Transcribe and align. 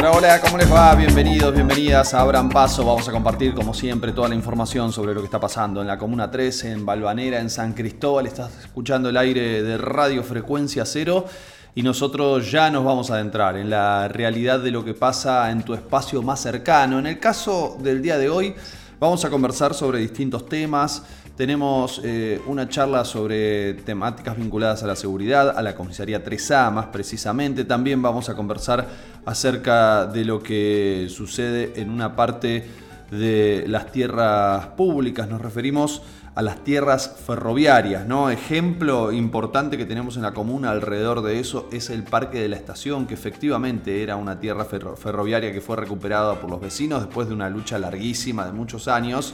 Hola, 0.00 0.12
hola, 0.12 0.40
¿cómo 0.40 0.56
les 0.56 0.72
va? 0.72 0.94
Bienvenidos, 0.94 1.52
bienvenidas 1.52 2.14
a 2.14 2.22
Abran 2.22 2.48
Paso. 2.48 2.86
Vamos 2.86 3.06
a 3.06 3.12
compartir, 3.12 3.52
como 3.52 3.74
siempre, 3.74 4.12
toda 4.12 4.30
la 4.30 4.34
información 4.34 4.94
sobre 4.94 5.12
lo 5.12 5.20
que 5.20 5.26
está 5.26 5.38
pasando 5.38 5.82
en 5.82 5.88
la 5.88 5.98
Comuna 5.98 6.30
3, 6.30 6.64
en 6.64 6.86
Balvanera, 6.86 7.38
en 7.38 7.50
San 7.50 7.74
Cristóbal. 7.74 8.26
Estás 8.26 8.50
escuchando 8.64 9.10
el 9.10 9.18
aire 9.18 9.62
de 9.62 9.76
Radio 9.76 10.24
Frecuencia 10.24 10.86
Cero 10.86 11.26
y 11.74 11.82
nosotros 11.82 12.50
ya 12.50 12.70
nos 12.70 12.82
vamos 12.82 13.10
a 13.10 13.16
adentrar 13.16 13.58
en 13.58 13.68
la 13.68 14.08
realidad 14.08 14.60
de 14.60 14.70
lo 14.70 14.86
que 14.86 14.94
pasa 14.94 15.50
en 15.50 15.64
tu 15.64 15.74
espacio 15.74 16.22
más 16.22 16.40
cercano. 16.40 16.98
En 16.98 17.06
el 17.06 17.18
caso 17.18 17.76
del 17.82 18.00
día 18.00 18.16
de 18.16 18.30
hoy, 18.30 18.54
vamos 18.98 19.22
a 19.26 19.28
conversar 19.28 19.74
sobre 19.74 19.98
distintos 19.98 20.48
temas. 20.48 21.02
Tenemos 21.40 22.02
eh, 22.04 22.38
una 22.48 22.68
charla 22.68 23.02
sobre 23.02 23.72
temáticas 23.72 24.36
vinculadas 24.36 24.82
a 24.82 24.86
la 24.86 24.94
seguridad, 24.94 25.56
a 25.56 25.62
la 25.62 25.74
comisaría 25.74 26.22
3A 26.22 26.70
más 26.70 26.88
precisamente. 26.88 27.64
También 27.64 28.02
vamos 28.02 28.28
a 28.28 28.34
conversar 28.34 28.86
acerca 29.24 30.04
de 30.04 30.26
lo 30.26 30.42
que 30.42 31.06
sucede 31.08 31.80
en 31.80 31.88
una 31.88 32.14
parte 32.14 32.68
de 33.10 33.64
las 33.68 33.90
tierras 33.90 34.66
públicas. 34.76 35.30
Nos 35.30 35.40
referimos 35.40 36.02
a 36.34 36.42
las 36.42 36.62
tierras 36.62 37.16
ferroviarias, 37.26 38.06
¿no? 38.06 38.28
Ejemplo 38.28 39.10
importante 39.10 39.78
que 39.78 39.86
tenemos 39.86 40.16
en 40.16 40.22
la 40.22 40.34
comuna 40.34 40.70
alrededor 40.70 41.22
de 41.22 41.40
eso 41.40 41.70
es 41.72 41.88
el 41.88 42.02
Parque 42.02 42.38
de 42.38 42.50
la 42.50 42.56
Estación, 42.56 43.06
que 43.06 43.14
efectivamente 43.14 44.02
era 44.02 44.16
una 44.16 44.40
tierra 44.40 44.66
ferroviaria 44.66 45.54
que 45.54 45.62
fue 45.62 45.76
recuperada 45.76 46.34
por 46.34 46.50
los 46.50 46.60
vecinos 46.60 47.00
después 47.00 47.28
de 47.28 47.34
una 47.34 47.48
lucha 47.48 47.78
larguísima 47.78 48.44
de 48.44 48.52
muchos 48.52 48.88
años 48.88 49.32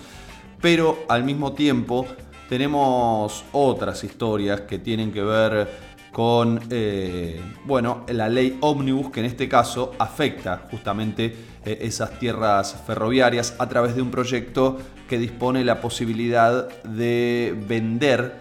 pero 0.66 1.04
al 1.08 1.22
mismo 1.22 1.52
tiempo 1.52 2.08
tenemos 2.48 3.44
otras 3.52 4.02
historias 4.02 4.62
que 4.62 4.80
tienen 4.80 5.12
que 5.12 5.22
ver 5.22 5.70
con 6.10 6.60
eh, 6.70 7.40
bueno, 7.64 8.04
la 8.08 8.28
ley 8.28 8.58
ómnibus 8.62 9.12
que 9.12 9.20
en 9.20 9.26
este 9.26 9.48
caso 9.48 9.92
afecta 9.96 10.66
justamente 10.68 11.36
eh, 11.64 11.78
esas 11.82 12.18
tierras 12.18 12.82
ferroviarias 12.84 13.54
a 13.60 13.68
través 13.68 13.94
de 13.94 14.02
un 14.02 14.10
proyecto 14.10 14.78
que 15.08 15.20
dispone 15.20 15.64
la 15.64 15.80
posibilidad 15.80 16.68
de 16.82 17.56
vender 17.68 18.34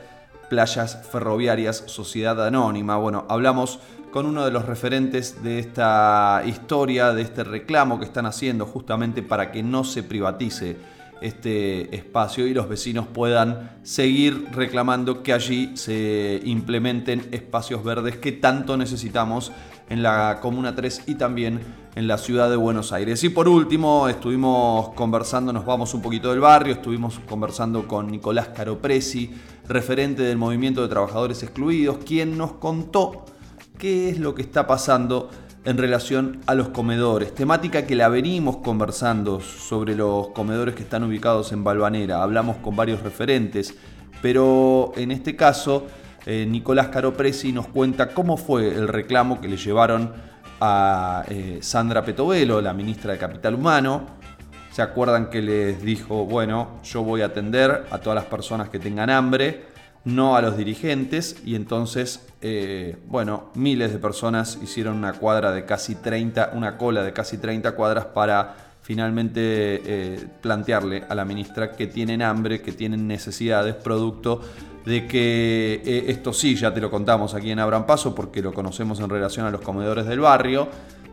playas 0.50 1.08
ferroviarias 1.12 1.84
Sociedad 1.86 2.44
Anónima. 2.44 2.98
Bueno, 2.98 3.26
hablamos 3.30 3.78
con 4.12 4.26
uno 4.26 4.44
de 4.46 4.50
los 4.50 4.66
referentes 4.66 5.44
de 5.44 5.59
esta 5.59 6.42
historia, 6.48 7.14
de 7.14 7.22
este 7.22 7.44
reclamo 7.44 8.00
que 8.00 8.06
están 8.06 8.26
haciendo 8.26 8.66
justamente 8.66 9.22
para 9.22 9.52
que 9.52 9.62
no 9.62 9.84
se 9.84 10.02
privatice 10.02 10.96
este 11.21 11.95
espacio 11.95 12.45
y 12.47 12.53
los 12.53 12.67
vecinos 12.67 13.08
puedan 13.08 13.77
seguir 13.83 14.47
reclamando 14.52 15.23
que 15.23 15.33
allí 15.33 15.72
se 15.75 16.41
implementen 16.44 17.27
espacios 17.31 17.83
verdes 17.83 18.17
que 18.17 18.31
tanto 18.31 18.77
necesitamos 18.77 19.52
en 19.89 20.03
la 20.03 20.39
Comuna 20.41 20.75
3 20.75 21.03
y 21.07 21.16
también 21.16 21.61
en 21.95 22.07
la 22.07 22.17
ciudad 22.17 22.49
de 22.49 22.55
Buenos 22.55 22.91
Aires. 22.91 23.23
Y 23.23 23.30
por 23.30 23.47
último, 23.47 24.09
estuvimos 24.09 24.89
conversando, 24.89 25.53
nos 25.53 25.66
vamos 25.66 25.94
un 25.94 26.02
poquito 26.02 26.31
del 26.31 26.39
barrio, 26.39 26.73
estuvimos 26.73 27.19
conversando 27.27 27.88
con 27.88 28.11
Nicolás 28.11 28.50
Caropresi, 28.50 29.31
referente 29.67 30.23
del 30.23 30.38
Movimiento 30.38 30.81
de 30.81 30.89
Trabajadores 30.89 31.41
Excluidos, 31.44 32.00
quien 32.05 32.38
nos 32.38 32.53
contó 32.53 33.25
qué 33.77 34.09
es 34.09 34.19
lo 34.19 34.35
que 34.35 34.41
está 34.41 34.67
pasando 34.67 35.29
en 35.66 35.77
relación 35.80 36.41
a 36.45 36.53
los 36.53 36.69
comedores, 36.69 37.33
temática 37.33 37.88
que 37.88 37.95
la 37.95 38.08
venimos 38.08 38.58
conversando 38.58 39.39
sobre 39.41 39.95
los 39.95 40.27
comedores 40.30 40.75
que 40.75 40.83
están 40.83 41.03
ubicados 41.03 41.52
en 41.52 41.63
Balvanera. 41.63 42.22
Hablamos 42.22 42.57
con 42.57 42.75
varios 42.75 43.02
referentes, 43.02 43.73
pero 44.22 44.94
en 44.95 45.11
este 45.11 45.35
caso 45.35 45.88
eh, 46.28 46.45
Nicolás 46.47 46.90
Caropresi 46.90 47.51
nos 47.51 47.67
cuenta 47.67 48.09
cómo 48.09 48.38
fue 48.38 48.67
el 48.67 48.88
reclamo 48.88 49.41
que 49.41 49.47
le 49.47 49.57
llevaron 49.57 50.13
a 50.62 51.23
eh, 51.29 51.57
Sandra 51.62 52.06
Petovelo, 52.06 52.61
la 52.61 52.73
ministra 52.73 53.13
de 53.13 53.17
Capital 53.17 53.56
Humano. 53.56 54.06
¿Se 54.72 54.84
acuerdan 54.84 55.31
que 55.31 55.41
les 55.41 55.81
dijo, 55.81 56.25
bueno, 56.25 56.79
yo 56.84 57.01
voy 57.01 57.22
a 57.22 57.28
atender 57.28 57.85
a 57.90 57.97
todas 57.97 58.16
las 58.16 58.25
personas 58.25 58.69
que 58.69 58.78
tengan 58.78 59.09
hambre? 59.09 59.75
No 60.05 60.38
a 60.38 60.41
los 60.41 60.55
dirigentes 60.55 61.35
y 61.43 61.55
entonces, 61.55 62.27
eh, 62.41 62.97
bueno, 63.07 63.49
miles 63.55 63.91
de 63.91 63.97
personas 63.97 64.59
hicieron 64.61 64.95
una 64.95 65.13
cuadra 65.13 65.51
de 65.51 65.66
casi 65.66 65.95
30, 65.95 66.51
una 66.53 66.77
cola 66.77 67.03
de 67.03 67.11
casi 67.11 67.38
30 67.38 67.75
cuadras 67.75 68.05
para 68.05 68.55
finalmente 68.83 69.41
eh, 69.41 70.27
plantearle 70.41 71.05
a 71.09 71.16
la 71.16 71.25
ministra 71.25 71.71
que 71.71 71.88
tienen 71.88 72.21
hambre, 72.21 72.61
que 72.61 72.71
tienen 72.71 73.07
necesidades, 73.07 73.73
producto 73.73 74.41
de 74.85 75.07
que 75.07 75.81
eh, 75.83 76.05
esto 76.09 76.31
sí, 76.31 76.55
ya 76.55 76.72
te 76.72 76.79
lo 76.79 76.91
contamos 76.91 77.33
aquí 77.33 77.49
en 77.49 77.57
Abran 77.57 77.87
Paso, 77.87 78.13
porque 78.13 78.43
lo 78.43 78.53
conocemos 78.53 78.99
en 78.99 79.09
relación 79.09 79.47
a 79.47 79.49
los 79.49 79.61
comedores 79.61 80.05
del 80.05 80.19
barrio, 80.19 80.69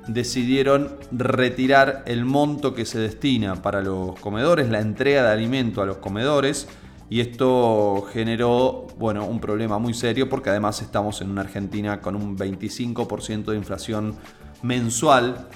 decidieron 0.06 0.96
retirar 1.12 2.02
el 2.04 2.26
monto 2.26 2.74
que 2.74 2.84
se 2.84 2.98
destina 2.98 3.62
para 3.62 3.80
los 3.80 4.20
comedores, 4.20 4.68
la 4.68 4.80
entrega 4.80 5.22
de 5.22 5.30
alimento 5.30 5.80
a 5.80 5.86
los 5.86 5.96
comedores, 5.96 6.68
y 7.12 7.20
esto 7.20 8.06
generó 8.10 8.86
bueno, 8.96 9.26
un 9.26 9.38
problema 9.38 9.78
muy 9.78 9.92
serio 9.92 10.30
porque 10.30 10.48
además 10.48 10.80
estamos 10.80 11.20
en 11.20 11.28
una 11.28 11.42
Argentina 11.42 12.00
con 12.00 12.16
un 12.16 12.38
25% 12.38 13.50
de 13.50 13.56
inflación 13.58 14.14
mensual, 14.62 15.46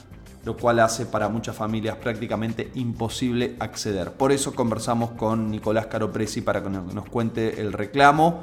lo 0.45 0.59
cual 0.59 0.81
hace 0.81 1.07
para 1.07 1.31
muchas 1.31 1.57
familias 1.57 1.97
prácticamente 1.97 2.71
imposible 2.75 3.57
acceder. 3.59 4.13
Por 4.13 4.33
eso 4.33 4.55
conversamos 4.55 5.13
con 5.13 5.51
Nicolás 5.51 5.87
Caropresi 5.87 6.43
para 6.43 6.63
que 6.63 6.69
nos 6.69 7.07
cuente 7.07 7.59
el 7.59 7.73
reclamo, 7.73 8.43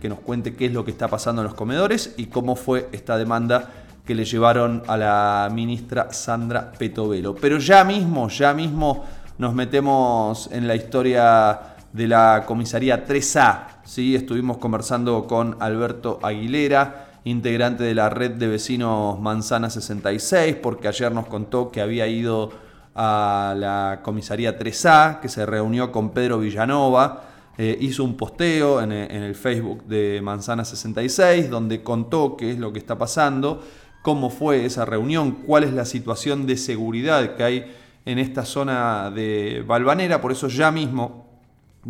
que 0.00 0.08
nos 0.08 0.18
cuente 0.18 0.56
qué 0.56 0.66
es 0.66 0.72
lo 0.72 0.84
que 0.84 0.90
está 0.90 1.06
pasando 1.06 1.42
en 1.42 1.46
los 1.46 1.54
comedores 1.54 2.14
y 2.16 2.26
cómo 2.26 2.56
fue 2.56 2.88
esta 2.90 3.16
demanda 3.16 3.70
que 4.04 4.16
le 4.16 4.24
llevaron 4.24 4.82
a 4.88 4.96
la 4.96 5.48
ministra 5.54 6.12
Sandra 6.12 6.72
Petovelo. 6.72 7.36
Pero 7.36 7.58
ya 7.58 7.84
mismo, 7.84 8.28
ya 8.28 8.52
mismo 8.52 9.04
nos 9.38 9.54
metemos 9.54 10.48
en 10.50 10.66
la 10.66 10.74
historia 10.74 11.76
de 11.92 12.08
la 12.08 12.44
comisaría 12.46 13.06
3A. 13.06 13.80
¿sí? 13.84 14.14
Estuvimos 14.14 14.58
conversando 14.58 15.26
con 15.26 15.56
Alberto 15.60 16.18
Aguilera, 16.22 17.10
integrante 17.24 17.84
de 17.84 17.94
la 17.94 18.10
red 18.10 18.32
de 18.32 18.48
vecinos 18.48 19.20
Manzana 19.20 19.70
66, 19.70 20.56
porque 20.56 20.88
ayer 20.88 21.12
nos 21.12 21.26
contó 21.26 21.70
que 21.70 21.80
había 21.80 22.06
ido 22.06 22.50
a 22.94 23.54
la 23.56 24.00
comisaría 24.02 24.58
3A, 24.58 25.20
que 25.20 25.28
se 25.28 25.46
reunió 25.46 25.92
con 25.92 26.10
Pedro 26.10 26.38
Villanova. 26.38 27.24
Eh, 27.56 27.76
hizo 27.80 28.04
un 28.04 28.16
posteo 28.16 28.80
en, 28.80 28.92
en 28.92 29.22
el 29.22 29.34
Facebook 29.34 29.84
de 29.84 30.20
Manzana 30.22 30.64
66 30.64 31.50
donde 31.50 31.82
contó 31.82 32.36
qué 32.36 32.52
es 32.52 32.58
lo 32.58 32.72
que 32.72 32.78
está 32.78 32.96
pasando, 32.96 33.64
cómo 34.02 34.30
fue 34.30 34.64
esa 34.64 34.84
reunión, 34.84 35.32
cuál 35.44 35.64
es 35.64 35.72
la 35.72 35.84
situación 35.84 36.46
de 36.46 36.56
seguridad 36.56 37.34
que 37.34 37.42
hay 37.42 37.74
en 38.04 38.20
esta 38.20 38.44
zona 38.44 39.10
de 39.10 39.64
Balvanera. 39.66 40.20
Por 40.20 40.30
eso 40.30 40.46
ya 40.46 40.70
mismo 40.70 41.27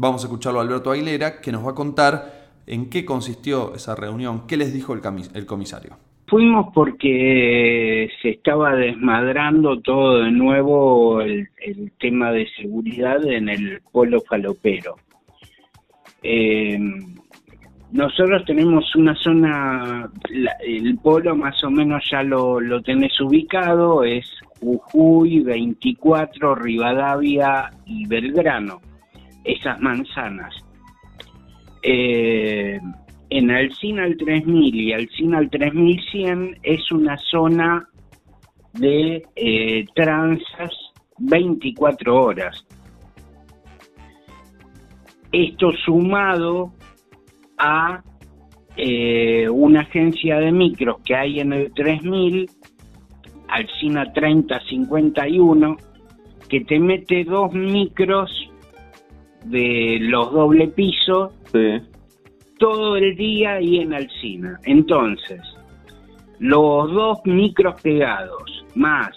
Vamos 0.01 0.23
a 0.23 0.29
escucharlo 0.29 0.61
a 0.61 0.63
Alberto 0.63 0.93
Aguilera, 0.93 1.41
que 1.41 1.51
nos 1.51 1.67
va 1.67 1.73
a 1.73 1.75
contar 1.75 2.51
en 2.69 2.89
qué 2.89 3.05
consistió 3.05 3.75
esa 3.75 3.97
reunión, 3.97 4.47
qué 4.47 4.57
les 4.57 4.73
dijo 4.73 4.95
el, 4.95 5.45
comisario. 5.45 5.97
Fuimos 6.29 6.69
porque 6.73 8.09
se 8.23 8.29
estaba 8.29 8.77
desmadrando 8.77 9.81
todo 9.81 10.23
de 10.23 10.31
nuevo 10.31 11.21
el, 11.21 11.49
tema 11.99 12.31
de 12.31 12.47
seguridad 12.57 13.27
en 13.27 13.49
el 13.49 13.81
polo 13.91 14.21
falopero. 14.21 14.95
Eh, 16.23 16.79
nosotros 17.91 18.45
tenemos 18.45 18.95
una 18.95 19.17
zona, 19.17 20.09
el 20.61 20.97
polo 20.99 21.35
más 21.35 21.65
o 21.65 21.71
menos 21.71 22.05
ya 22.09 22.23
lo, 22.23 22.61
lo 22.61 22.81
tenés 22.83 23.21
ubicado, 23.21 24.05
es 24.05 24.31
Jujuy, 24.61 25.41
24, 25.41 26.55
Rivadavia 26.55 27.73
y 27.85 28.07
Belgrano 28.07 28.81
esas 29.49 29.81
manzanas. 29.81 30.55
Eh, 31.83 32.79
en 33.31 33.51
Alcina 33.51 34.05
al 34.05 34.17
3000 34.17 34.75
y 34.75 34.93
Alcina 34.93 35.39
al 35.39 35.51
3100 35.51 36.59
es 36.63 36.93
una 36.93 37.17
zona 37.19 37.89
de 38.75 39.23
eh, 39.37 39.85
transas 39.95 40.73
24 41.19 42.23
horas. 42.23 42.67
Esto 45.33 45.73
sumado 45.85 46.73
a 47.59 48.03
eh, 48.77 49.49
una 49.51 49.81
agencia 49.81 50.39
de 50.39 50.53
micros 50.53 51.01
que 51.05 51.15
hay 51.15 51.41
en 51.41 51.53
el 51.53 51.73
3000, 51.75 52.49
Alcina 53.49 54.13
3051, 54.13 55.77
que 56.49 56.61
te 56.61 56.79
mete 56.79 57.25
dos 57.25 57.53
micros 57.53 58.31
de 59.51 59.99
los 60.01 60.33
doble 60.33 60.69
pisos 60.69 61.33
todo 62.59 62.97
el 62.97 63.17
día 63.17 63.55
ahí 63.55 63.79
en 63.79 63.95
Alcina. 63.95 64.59
Entonces, 64.65 65.41
los 66.39 66.91
dos 66.93 67.19
micros 67.25 67.81
pegados, 67.81 68.65
más 68.75 69.11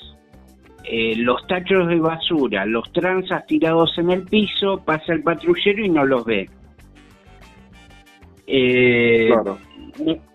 eh, 0.83 1.15
los 1.17 1.45
tachos 1.47 1.87
de 1.87 1.99
basura, 1.99 2.65
los 2.65 2.91
transas 2.91 3.45
tirados 3.45 3.97
en 3.97 4.11
el 4.11 4.23
piso, 4.23 4.81
pasa 4.83 5.13
el 5.13 5.21
patrullero 5.21 5.85
y 5.85 5.89
no 5.89 6.05
los 6.05 6.25
ve. 6.25 6.49
Eh, 8.47 9.29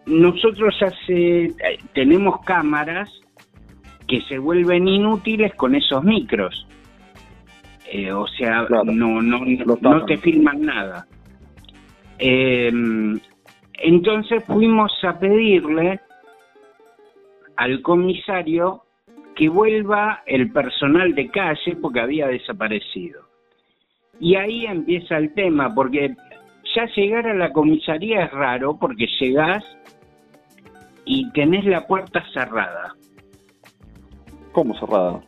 nosotros 0.06 0.74
hace, 0.80 1.52
tenemos 1.92 2.40
cámaras 2.44 3.10
que 4.06 4.20
se 4.22 4.38
vuelven 4.38 4.86
inútiles 4.86 5.54
con 5.54 5.74
esos 5.74 6.04
micros. 6.04 6.66
Eh, 7.90 8.12
o 8.12 8.26
sea, 8.26 8.66
no, 8.84 9.22
no, 9.22 9.40
no 9.42 10.04
te 10.06 10.16
filman 10.16 10.62
nada. 10.62 11.06
Em, 12.18 13.18
entonces 13.74 14.44
fuimos 14.44 14.92
a 15.04 15.18
pedirle 15.18 16.00
al 17.56 17.82
comisario 17.82 18.82
que 19.34 19.48
vuelva 19.48 20.22
el 20.26 20.50
personal 20.50 21.14
de 21.14 21.28
calle 21.28 21.76
porque 21.80 22.00
había 22.00 22.26
desaparecido. 22.28 23.22
Y 24.18 24.34
ahí 24.34 24.64
empieza 24.64 25.18
el 25.18 25.34
tema, 25.34 25.74
porque 25.74 26.14
ya 26.74 26.86
llegar 26.96 27.26
a 27.26 27.34
la 27.34 27.52
comisaría 27.52 28.24
es 28.24 28.30
raro 28.32 28.78
porque 28.78 29.06
llegás 29.20 29.64
y 31.04 31.30
tenés 31.32 31.64
la 31.66 31.86
puerta 31.86 32.24
cerrada. 32.32 32.94
¿Cómo 34.52 34.74
cerrada? 34.78 35.20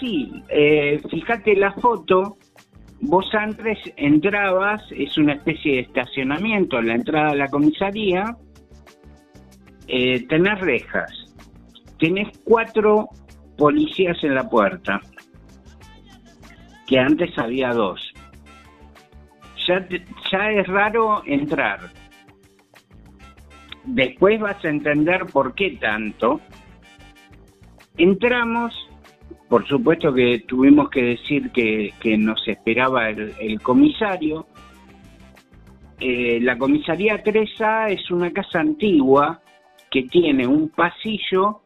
Sí, 0.00 0.42
eh, 0.48 1.00
fíjate 1.10 1.54
la 1.56 1.72
foto, 1.72 2.36
vos 3.00 3.26
antes 3.34 3.78
entrabas, 3.96 4.82
es 4.90 5.16
una 5.18 5.34
especie 5.34 5.74
de 5.74 5.80
estacionamiento 5.80 6.78
en 6.78 6.88
la 6.88 6.94
entrada 6.94 7.30
a 7.30 7.36
la 7.36 7.48
comisaría, 7.48 8.36
eh, 9.86 10.26
tenés 10.26 10.60
rejas, 10.60 11.10
tenés 11.98 12.28
cuatro 12.44 13.08
policías 13.56 14.16
en 14.24 14.34
la 14.34 14.48
puerta, 14.48 15.00
que 16.86 16.98
antes 16.98 17.36
había 17.38 17.70
dos. 17.72 18.00
Ya, 19.66 19.86
ya 20.30 20.50
es 20.50 20.66
raro 20.66 21.22
entrar. 21.24 21.80
Después 23.84 24.40
vas 24.40 24.62
a 24.64 24.68
entender 24.68 25.26
por 25.26 25.54
qué 25.54 25.78
tanto. 25.80 26.40
Entramos, 27.96 28.74
por 29.54 29.68
supuesto 29.68 30.12
que 30.12 30.40
tuvimos 30.48 30.90
que 30.90 31.00
decir 31.00 31.52
que, 31.52 32.18
nos 32.18 32.42
esperaba 32.48 33.08
el, 33.08 33.60
comisario. 33.62 34.48
Eh, 36.00 36.40
la 36.42 36.58
comisaría 36.58 37.22
3A 37.22 37.92
es 37.92 38.10
una 38.10 38.32
casa 38.32 38.58
antigua 38.58 39.40
que 39.92 40.02
tiene 40.10 40.44
un 40.44 40.70
pasillo 40.70 41.60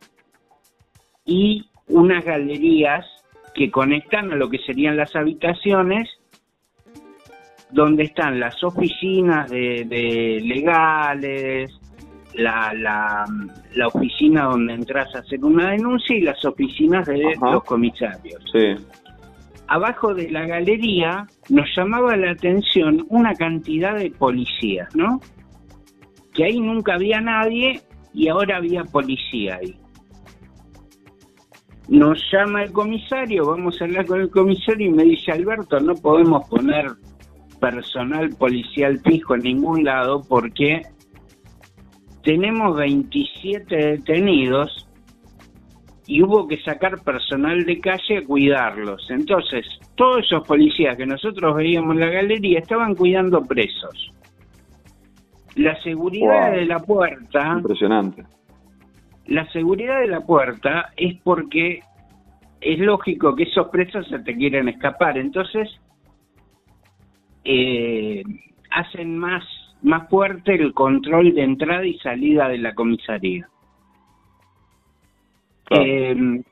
y 1.24 1.66
unas 1.86 2.22
galerías 2.26 3.06
que 3.54 3.70
conectan 3.70 4.32
a 4.32 4.36
lo 4.36 4.50
que 4.50 4.58
serían 4.58 4.98
las 4.98 5.16
habitaciones 5.16 6.10
donde 7.70 8.02
están 8.02 8.38
las 8.38 8.62
oficinas 8.62 9.50
de, 9.50 10.42
legales, 10.44 11.77
la, 12.34 12.72
la, 13.74 13.86
oficina 13.86 14.44
donde 14.44 14.74
entras 14.74 15.14
a 15.14 15.20
hacer 15.20 15.44
una 15.44 15.70
denuncia 15.70 16.16
y 16.16 16.20
las 16.20 16.44
oficinas 16.44 17.06
de 17.06 17.36
los 17.40 17.64
comisarios. 17.64 18.42
Abajo 19.66 20.14
de 20.14 20.30
la 20.30 20.46
galería 20.46 21.26
nos 21.50 21.66
llamaba 21.76 22.16
la 22.16 22.32
atención 22.32 23.06
una 23.10 23.34
cantidad 23.34 23.96
de 23.96 24.10
policías, 24.10 24.94
¿no? 24.94 25.20
Que 26.32 26.44
ahí 26.44 26.60
nunca 26.60 26.94
había 26.94 27.20
nadie 27.20 27.82
y 28.14 28.28
ahora 28.28 28.56
había 28.56 28.84
policía 28.84 29.58
ahí. 29.60 29.76
Nos 31.88 32.22
llama 32.32 32.64
el 32.64 32.72
comisario, 32.72 33.46
vamos 33.46 33.80
a 33.80 33.84
hablar 33.84 34.06
con 34.06 34.20
el 34.20 34.30
comisario 34.30 34.88
y 34.88 34.92
me 34.92 35.04
dice, 35.04 35.32
Alberto, 35.32 35.80
no 35.80 35.94
podemos 35.94 36.46
poner 36.48 36.86
personal 37.60 38.30
policial 38.30 39.00
fijo 39.00 39.34
en 39.34 39.42
ningún 39.42 39.84
lado 39.84 40.22
porque 40.28 40.82
tenemos 42.22 42.76
27 42.76 43.76
detenidos 43.76 44.88
y 46.06 46.22
hubo 46.22 46.48
que 46.48 46.60
sacar 46.62 47.02
personal 47.02 47.64
de 47.64 47.80
calle 47.80 48.18
a 48.18 48.24
cuidarlos. 48.24 49.06
Entonces, 49.10 49.66
todos 49.94 50.24
esos 50.24 50.46
policías 50.46 50.96
que 50.96 51.06
nosotros 51.06 51.54
veíamos 51.54 51.94
en 51.94 52.00
la 52.00 52.08
galería 52.08 52.60
estaban 52.60 52.94
cuidando 52.94 53.42
presos. 53.42 54.12
La 55.56 55.80
seguridad 55.82 56.52
de 56.52 56.64
la 56.64 56.78
puerta... 56.78 57.54
Impresionante 57.58 58.24
la 59.28 59.46
seguridad 59.52 60.00
de 60.00 60.08
la 60.08 60.22
puerta 60.22 60.90
es 60.96 61.20
porque 61.22 61.80
es 62.60 62.78
lógico 62.78 63.36
que 63.36 63.44
esos 63.44 63.68
presos 63.68 64.08
se 64.08 64.18
te 64.20 64.34
quieren 64.34 64.68
escapar, 64.68 65.18
entonces 65.18 65.68
eh, 67.44 68.22
hacen 68.70 69.16
más, 69.18 69.44
más 69.82 70.08
fuerte 70.08 70.54
el 70.54 70.74
control 70.74 71.34
de 71.34 71.42
entrada 71.42 71.86
y 71.86 71.98
salida 71.98 72.48
de 72.48 72.58
la 72.58 72.74
comisaría. 72.74 73.48
Em, 75.70 76.42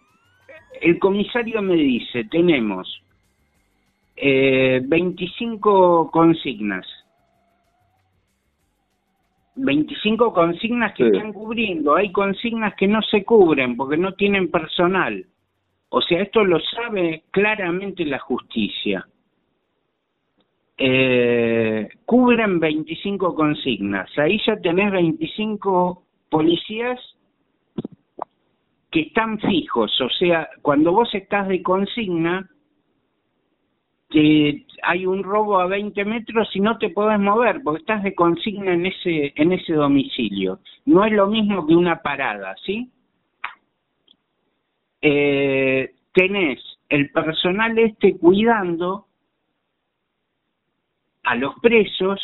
el 0.81 0.99
comisario 0.99 1.63
me 1.63 1.75
dice, 1.75 2.25
tenemos 2.25 3.03
eh, 4.17 4.81
25 4.85 6.11
consignas 6.11 6.87
25 9.57 10.33
consignas 10.33 10.95
que 10.95 11.07
están 11.07 11.33
cubriendo. 11.33 11.97
Hay 11.97 12.13
consignas 12.13 12.75
que 12.75 12.87
no 12.87 13.01
se 13.03 13.25
cubren 13.25 13.77
porque 13.77 13.97
no 13.97 14.13
tienen 14.13 14.51
personal. 14.51 15.25
O 15.89 16.01
sea, 16.03 16.21
esto 16.23 16.45
lo 16.45 16.61
sabe 16.61 17.25
claramente 17.31 18.05
la 18.05 18.19
justicia. 18.19 19.07
Eh, 20.79 21.89
cubren 22.05 22.61
25 22.61 23.35
consignas. 23.35 24.11
Ahí 24.19 24.39
ya 24.47 24.57
tenés 24.61 24.93
25 24.93 26.05
policías 26.29 27.01
que 28.91 29.01
están 29.01 29.39
fijos. 29.41 29.99
O 30.01 30.11
sea, 30.11 30.49
cuando 30.63 30.93
vos 30.93 31.15
estás 31.15 31.49
de 31.49 31.63
consigna, 31.63 32.49
hay 34.83 35.07
un 35.07 35.23
robo 35.23 35.59
a 35.59 35.67
20 35.67 36.05
metros 36.05 36.49
y 36.55 36.61
no 36.61 36.79
te 36.79 36.91
podés 36.91 37.19
mover 37.19 37.61
porque 37.63 37.81
estás 37.81 38.03
de 38.03 38.15
consigna 38.15 38.73
en 38.73 38.87
ese 38.87 39.33
en 39.37 39.53
ese 39.53 39.73
domicilio. 39.73 40.61
No 40.85 41.05
es 41.05 41.13
lo 41.13 41.27
mismo 41.27 41.67
que 41.67 41.75
una 41.75 42.03
parada, 42.03 42.55
¿sí? 42.65 42.91
Eh, 45.03 45.91
tenés 46.13 46.61
el 46.89 47.11
personal 47.11 47.79
este 47.79 48.17
cuidando 48.17 49.06
a 51.27 51.35
los 51.35 51.55
presos, 51.61 52.21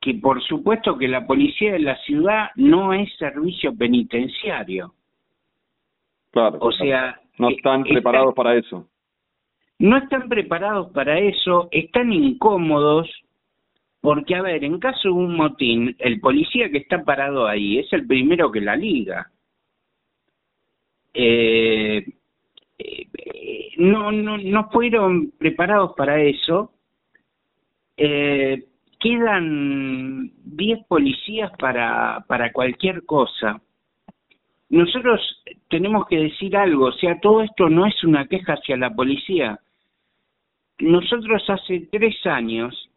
que 0.00 0.14
por 0.14 0.42
supuesto 0.42 0.96
que 0.96 1.08
la 1.08 1.26
policía 1.26 1.72
de 1.72 1.80
la 1.80 1.96
ciudad 2.04 2.50
no 2.54 2.92
es 2.92 3.12
servicio 3.16 3.76
penitenciario. 3.76 4.94
Claro. 6.30 6.58
O 6.60 6.70
sea, 6.70 7.20
no 7.38 7.50
están 7.50 7.82
preparados 7.82 8.34
para 8.34 8.54
eso 8.54 8.86
no 9.78 9.98
están 9.98 10.28
preparados 10.28 10.90
para 10.92 11.18
eso, 11.18 11.68
están 11.70 12.12
incómodos, 12.12 13.10
porque, 14.00 14.34
a 14.34 14.42
ver, 14.42 14.64
en 14.64 14.78
caso 14.78 15.08
de 15.08 15.14
un 15.14 15.36
motín, 15.36 15.96
el 15.98 16.20
policía 16.20 16.70
que 16.70 16.78
está 16.78 17.04
parado 17.04 17.46
ahí 17.46 17.78
es 17.78 17.92
el 17.92 18.06
primero 18.06 18.50
que 18.50 18.60
la 18.60 18.76
liga. 18.76 19.30
Eh, 21.12 22.06
eh, 22.78 23.06
no, 23.78 24.12
no, 24.12 24.38
no 24.38 24.70
fueron 24.70 25.32
preparados 25.38 25.94
para 25.96 26.22
eso. 26.22 26.72
Eh, 27.96 28.64
quedan 29.00 30.32
10 30.44 30.86
policías 30.86 31.50
para, 31.58 32.24
para 32.28 32.52
cualquier 32.52 33.04
cosa. 33.04 33.60
Nosotros 34.68 35.20
tenemos 35.68 36.06
que 36.08 36.16
decir 36.16 36.56
algo, 36.56 36.86
o 36.86 36.92
sea, 36.92 37.20
todo 37.20 37.42
esto 37.42 37.68
no 37.68 37.86
es 37.86 38.02
una 38.02 38.26
queja 38.26 38.54
hacia 38.54 38.76
la 38.76 38.94
policía, 38.94 39.60
nosotros 40.78 41.42
hace 41.48 41.88
tres 41.90 42.14
años, 42.26 42.90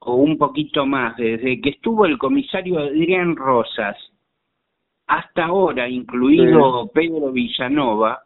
o 0.00 0.16
un 0.16 0.36
poquito 0.36 0.84
más, 0.86 1.16
desde 1.16 1.60
que 1.60 1.70
estuvo 1.70 2.06
el 2.06 2.18
comisario 2.18 2.78
Adrián 2.78 3.36
Rosas, 3.36 3.96
hasta 5.06 5.46
ahora, 5.46 5.88
incluido 5.88 6.88
Pedro 6.92 7.32
Villanova, 7.32 8.22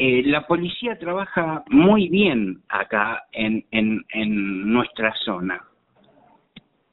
eh, 0.00 0.22
la 0.26 0.46
policía 0.46 0.96
trabaja 0.96 1.64
muy 1.70 2.08
bien 2.08 2.60
acá 2.68 3.24
en, 3.32 3.64
en, 3.72 4.72
nuestra 4.72 5.12
zona. 5.24 5.60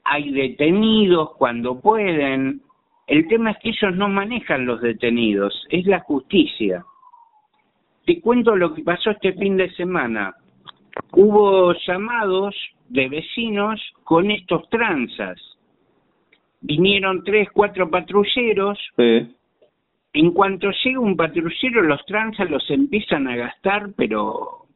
Hay 0.02 0.32
detenidos 0.32 1.36
cuando 1.38 1.80
pueden. 1.80 2.62
El 3.06 3.28
tema 3.28 3.52
es 3.52 3.58
que 3.58 3.68
ellos 3.68 3.94
no 3.94 4.08
manejan 4.08 4.66
los 4.66 4.80
detenidos, 4.80 5.54
es 5.70 5.86
la 5.86 6.00
justicia. 6.00 6.84
Te 8.06 8.20
cuento 8.20 8.56
lo 8.56 8.74
que 8.74 8.82
pasó 8.82 9.10
este 9.10 9.34
fin 9.34 9.56
de 9.56 9.70
semana. 9.74 10.34
Hubo 11.12 11.74
llamados 11.86 12.56
de 12.88 13.08
vecinos 13.08 13.80
con 14.02 14.32
estos 14.32 14.68
tranzas. 14.68 15.40
Vinieron 16.60 17.22
tres, 17.22 17.50
cuatro 17.52 17.88
patrulleros. 17.88 18.80
En 20.16 20.30
cuanto 20.30 20.70
llega 20.82 20.98
un 20.98 21.14
patrullero, 21.14 21.82
los 21.82 22.02
tranzas 22.06 22.48
los 22.48 22.70
empiezan 22.70 23.28
a 23.28 23.36
gastar, 23.36 23.90
pero 23.94 24.66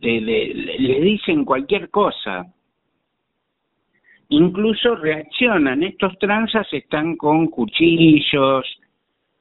le, 0.00 1.00
dicen 1.00 1.44
cualquier 1.44 1.90
cosa. 1.90 2.46
Incluso 4.28 4.94
reaccionan. 4.94 5.82
Estos 5.82 6.16
tranzas 6.20 6.72
están 6.72 7.16
con 7.16 7.48
cuchillos, 7.48 8.64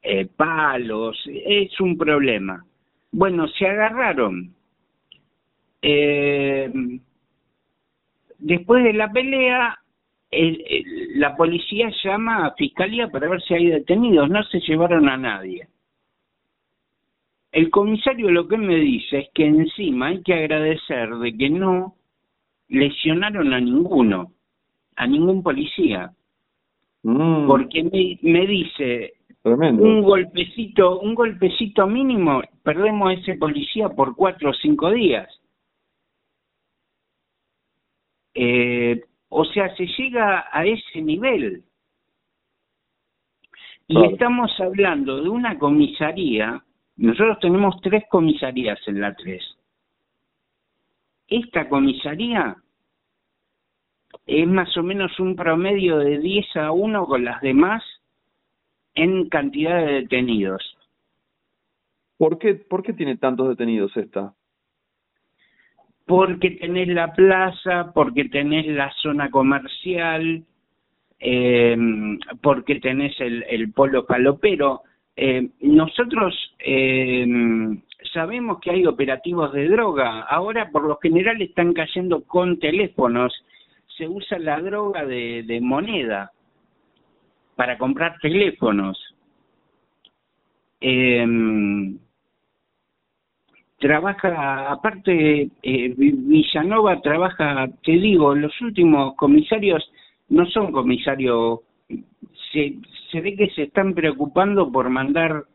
eh, 0.01 0.25
palos, 0.25 1.15
es 1.27 1.79
un 1.79 1.95
problema. 1.95 2.65
Bueno, 3.11 3.47
se 3.47 3.67
agarraron. 3.67 4.55
Eh, 5.83 6.71
después 8.39 8.83
de 8.83 8.93
la 8.93 9.11
pelea, 9.11 9.78
la 10.31 11.35
policía 11.35 11.91
llama 12.03 12.45
a 12.45 12.53
fiscalía 12.53 13.09
para 13.09 13.29
ver 13.29 13.41
si 13.41 13.53
hay 13.55 13.67
detenidos, 13.67 14.29
no 14.29 14.43
se 14.43 14.59
llevaron 14.59 15.09
a 15.09 15.17
nadie. 15.17 15.67
El 17.51 17.71
comisario 17.71 18.29
lo 18.29 18.47
que 18.47 18.57
me 18.57 18.75
dice 18.75 19.19
es 19.19 19.29
que 19.33 19.45
encima 19.45 20.07
hay 20.07 20.21
que 20.21 20.35
agradecer 20.35 21.09
de 21.15 21.35
que 21.35 21.49
no 21.49 21.95
lesionaron 22.67 23.53
a 23.53 23.59
ninguno, 23.59 24.33
a 24.95 25.07
ningún 25.07 25.41
policía. 25.41 26.11
Mm. 27.01 27.47
Porque 27.47 27.83
me, 27.83 28.19
me 28.21 28.45
dice, 28.45 29.13
un 29.43 30.01
golpecito, 30.03 30.99
un 30.99 31.15
golpecito 31.15 31.87
mínimo, 31.87 32.41
perdemos 32.61 33.09
a 33.09 33.13
ese 33.13 33.35
policía 33.35 33.89
por 33.89 34.15
cuatro 34.15 34.51
o 34.51 34.53
cinco 34.53 34.91
días. 34.91 35.27
Eh, 38.35 39.01
o 39.29 39.45
sea, 39.45 39.73
se 39.75 39.85
llega 39.85 40.47
a 40.51 40.65
ese 40.65 41.01
nivel. 41.01 41.63
Y 43.87 44.05
estamos 44.05 44.51
hablando 44.59 45.21
de 45.21 45.29
una 45.29 45.57
comisaría, 45.57 46.63
nosotros 46.97 47.39
tenemos 47.39 47.79
tres 47.81 48.03
comisarías 48.09 48.79
en 48.87 49.01
la 49.01 49.15
3. 49.15 49.41
Esta 51.27 51.69
comisaría 51.69 52.57
es 54.25 54.47
más 54.47 54.75
o 54.77 54.83
menos 54.83 55.19
un 55.19 55.35
promedio 55.35 55.97
de 55.97 56.19
10 56.19 56.55
a 56.57 56.71
1 56.71 57.05
con 57.05 57.25
las 57.25 57.41
demás 57.41 57.83
en 58.93 59.29
cantidad 59.29 59.77
de 59.85 59.93
detenidos. 60.01 60.77
¿Por 62.17 62.37
qué, 62.37 62.55
¿Por 62.55 62.83
qué 62.83 62.93
tiene 62.93 63.17
tantos 63.17 63.49
detenidos 63.49 63.95
esta? 63.95 64.33
Porque 66.09 66.49
tenés 66.49 66.87
la 66.87 67.13
plaza, 67.13 67.91
porque 67.93 68.25
tenés 68.29 68.65
la 68.65 68.91
zona 68.93 69.29
comercial, 69.29 70.43
eh, 71.19 71.77
porque 72.41 72.79
tenés 72.79 73.13
el, 73.19 73.71
polo 73.73 74.07
palopero. 74.07 74.81
Eh, 75.15 75.49
nosotros 75.61 76.33
eh, 76.57 77.27
sabemos 78.11 78.59
que 78.59 78.71
hay 78.71 78.87
operativos 78.87 79.53
de 79.53 79.67
droga. 79.67 80.21
Ahora, 80.21 80.71
por 80.71 80.87
lo 80.87 80.97
general, 80.97 81.39
están 81.43 81.73
cayendo 81.73 82.23
con 82.23 82.57
teléfonos. 82.57 83.31
Se 83.95 84.07
usa 84.07 84.39
la 84.39 84.59
droga 84.61 85.05
de, 85.05 85.43
de 85.43 85.61
moneda 85.61 86.31
para 87.55 87.77
comprar 87.77 88.17
teléfonos. 88.19 88.97
Eh, 90.81 91.23
trabaja, 93.79 94.71
aparte, 94.71 95.49
eh, 95.63 95.93
Villanova 95.97 97.01
trabaja, 97.01 97.67
te 97.83 97.93
digo, 97.93 98.35
los 98.35 98.59
últimos 98.61 99.15
comisarios 99.15 99.83
no 100.29 100.45
son 100.47 100.71
comisarios, 100.71 101.61
se, 102.51 102.75
se 103.11 103.21
ve 103.21 103.35
que 103.35 103.49
se 103.51 103.63
están 103.63 103.93
preocupando 103.93 104.71
por 104.71 104.89
mandar 104.89 105.45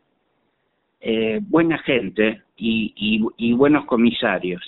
eh, 0.99 1.39
buena 1.41 1.77
gente 1.79 2.41
y, 2.57 3.31
y, 3.37 3.53
buenos 3.53 3.85
comisarios. 3.85 4.61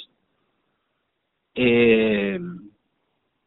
Eh, 1.55 2.39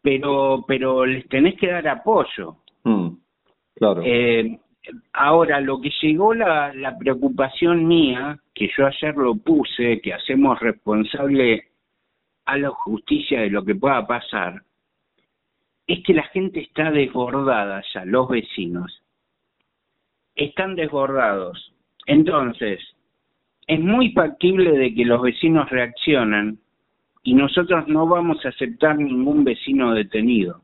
pero, 0.02 0.64
pero 0.66 1.06
les 1.06 1.28
tenés 1.28 1.56
que 1.58 1.68
dar 1.68 1.86
apoyo. 1.86 2.56
Mm, 2.84 3.10
claro. 3.76 4.02
Eh, 4.04 4.58
Ahora, 5.12 5.60
lo 5.60 5.80
que 5.80 5.90
llegó 6.02 6.34
la, 6.34 6.72
la 6.74 6.96
preocupación 6.96 7.86
mía, 7.86 8.38
que 8.54 8.70
yo 8.76 8.86
ayer 8.86 9.14
lo 9.16 9.36
puse, 9.36 10.00
que 10.00 10.14
hacemos 10.14 10.58
responsable 10.60 11.64
a 12.46 12.56
la 12.56 12.70
justicia 12.70 13.40
de 13.40 13.50
lo 13.50 13.64
que 13.64 13.74
pueda 13.74 14.06
pasar, 14.06 14.62
es 15.86 16.02
que 16.04 16.14
la 16.14 16.24
gente 16.28 16.60
está 16.60 16.90
desbordada 16.90 17.82
ya, 17.92 18.04
los 18.04 18.28
vecinos. 18.28 19.02
Están 20.34 20.76
desbordados. 20.76 21.72
Entonces, 22.06 22.80
es 23.66 23.80
muy 23.80 24.12
factible 24.12 24.72
de 24.72 24.94
que 24.94 25.04
los 25.04 25.20
vecinos 25.20 25.68
reaccionen 25.68 26.58
y 27.22 27.34
nosotros 27.34 27.86
no 27.88 28.06
vamos 28.06 28.44
a 28.44 28.48
aceptar 28.48 28.98
ningún 28.98 29.44
vecino 29.44 29.92
detenido. 29.92 30.62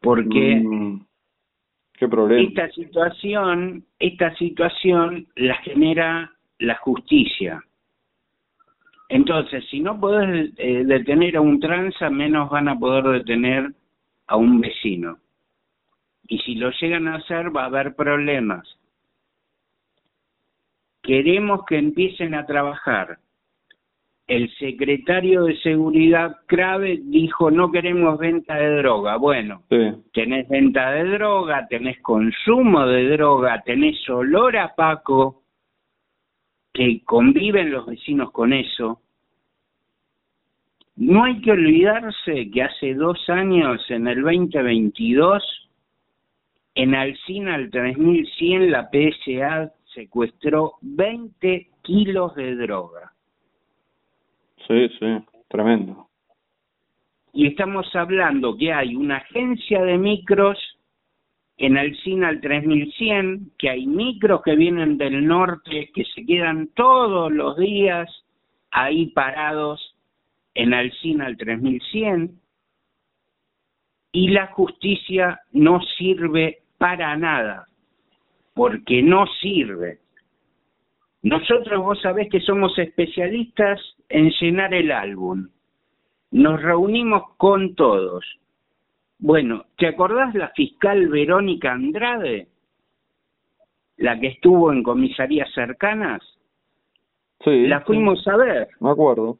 Porque 0.00 0.62
mm. 0.64 1.06
Esta 1.98 2.68
situación, 2.70 3.84
esta 3.98 4.34
situación 4.34 5.26
la 5.36 5.54
genera 5.56 6.32
la 6.58 6.76
justicia. 6.76 7.62
Entonces, 9.08 9.64
si 9.70 9.80
no 9.80 10.00
podés 10.00 10.52
eh, 10.56 10.84
detener 10.84 11.36
a 11.36 11.40
un 11.40 11.60
tranza, 11.60 12.10
menos 12.10 12.50
van 12.50 12.68
a 12.68 12.78
poder 12.78 13.04
detener 13.04 13.72
a 14.26 14.36
un 14.36 14.60
vecino. 14.60 15.18
Y 16.26 16.38
si 16.38 16.54
lo 16.56 16.70
llegan 16.80 17.06
a 17.06 17.16
hacer, 17.16 17.54
va 17.54 17.62
a 17.62 17.66
haber 17.66 17.94
problemas. 17.94 18.66
Queremos 21.02 21.64
que 21.66 21.76
empiecen 21.76 22.34
a 22.34 22.46
trabajar 22.46 23.18
el 24.26 24.50
secretario 24.56 25.44
de 25.44 25.56
Seguridad 25.58 26.36
Crave 26.46 27.00
dijo 27.02 27.50
no 27.50 27.70
queremos 27.70 28.18
venta 28.18 28.54
de 28.56 28.78
droga. 28.78 29.16
Bueno, 29.16 29.62
tenés 30.12 30.48
venta 30.48 30.90
de 30.92 31.04
droga, 31.04 31.66
tenés 31.68 32.00
consumo 32.00 32.86
de 32.86 33.08
droga, 33.10 33.62
tenés 33.62 34.08
olor 34.08 34.56
a 34.56 34.74
Paco, 34.74 35.42
que 36.72 37.02
conviven 37.04 37.70
los 37.70 37.86
vecinos 37.86 38.30
con 38.32 38.52
eso. 38.52 39.00
No 40.96 41.24
hay 41.24 41.40
que 41.40 41.52
olvidarse 41.52 42.50
que 42.50 42.62
hace 42.62 42.94
dos 42.94 43.28
años, 43.28 43.84
en 43.90 44.06
el 44.06 44.22
2022, 44.22 45.42
en 46.76 46.94
Alcina, 46.94 47.56
al 47.56 47.70
3100, 47.70 48.70
la 48.70 48.90
PSA 48.90 49.72
secuestró 49.92 50.74
20 50.82 51.68
kilos 51.82 52.34
de 52.36 52.56
droga. 52.56 53.13
Sí, 54.66 54.88
sí, 54.98 55.06
tremendo. 55.48 56.08
Y 57.32 57.48
estamos 57.48 57.86
hablando 57.94 58.56
que 58.56 58.72
hay 58.72 58.94
una 58.94 59.16
agencia 59.16 59.82
de 59.82 59.98
micros 59.98 60.58
en 61.56 61.76
Alcina 61.76 62.28
al 62.28 62.40
3100, 62.40 63.52
que 63.58 63.70
hay 63.70 63.86
micros 63.86 64.42
que 64.42 64.56
vienen 64.56 64.98
del 64.98 65.26
norte, 65.26 65.90
que 65.94 66.04
se 66.04 66.24
quedan 66.24 66.68
todos 66.74 67.32
los 67.32 67.56
días 67.56 68.08
ahí 68.70 69.06
parados 69.06 69.94
en 70.54 70.74
Alcina 70.74 71.26
al 71.26 71.36
3100, 71.36 72.40
y 74.12 74.28
la 74.28 74.46
justicia 74.48 75.40
no 75.52 75.80
sirve 75.98 76.58
para 76.78 77.16
nada, 77.16 77.66
porque 78.54 79.02
no 79.02 79.26
sirve. 79.40 79.98
Nosotros 81.24 81.82
vos 81.82 81.98
sabés 82.02 82.28
que 82.28 82.40
somos 82.40 82.78
especialistas 82.78 83.80
en 84.10 84.30
llenar 84.38 84.74
el 84.74 84.92
álbum. 84.92 85.48
Nos 86.32 86.60
reunimos 86.60 87.22
con 87.38 87.74
todos. 87.74 88.26
Bueno, 89.18 89.64
¿te 89.78 89.86
acordás 89.86 90.34
la 90.34 90.50
fiscal 90.50 91.08
Verónica 91.08 91.72
Andrade? 91.72 92.48
La 93.96 94.20
que 94.20 94.26
estuvo 94.26 94.70
en 94.70 94.82
comisarías 94.82 95.50
cercanas. 95.54 96.20
Sí. 97.42 97.68
La 97.68 97.80
fuimos 97.80 98.28
a 98.28 98.36
ver. 98.36 98.68
Me 98.80 98.90
acuerdo. 98.90 99.38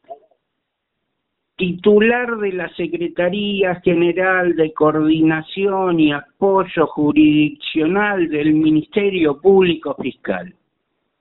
Titular 1.57 2.39
de 2.39 2.53
la 2.53 2.71
Secretaría 2.77 3.75
General 3.83 4.57
de 4.57 4.73
Coordinación 4.73 6.01
y 6.01 6.13
Apoyo 6.15 6.87
Jurisdiccional 6.87 8.31
del 8.31 8.55
Ministerio 8.55 9.39
Público 9.39 9.95
Fiscal. 10.01 10.55